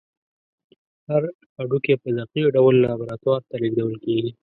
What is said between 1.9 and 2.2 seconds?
په